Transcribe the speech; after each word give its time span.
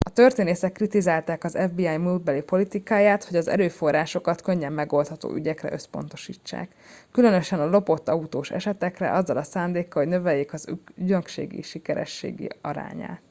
a 0.05 0.09
történészek 0.13 0.71
kritizálták 0.71 1.43
az 1.43 1.57
fbi 1.71 1.97
múltbeli 1.97 2.41
politikáját 2.41 3.23
hogy 3.23 3.35
az 3.37 3.47
erőforrásokat 3.47 4.41
könnyen 4.41 4.73
megoldható 4.73 5.33
ügyekre 5.33 5.71
összpontosítják 5.73 6.71
különösen 7.11 7.59
a 7.59 7.69
lopott 7.69 8.09
autós 8.09 8.51
esetekre 8.51 9.11
azzal 9.13 9.37
a 9.37 9.43
szándékkal 9.43 10.03
hogy 10.03 10.11
növeljék 10.11 10.53
az 10.53 10.67
ügynökség 10.95 11.63
sikerességi 11.63 12.49
arányát 12.61 13.19